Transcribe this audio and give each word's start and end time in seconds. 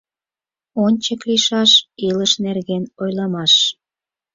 Ончык 0.85 1.21
лийшаш 1.29 1.71
илыш 2.07 2.31
нерген 2.45 2.83
ойлымаш 3.01 3.53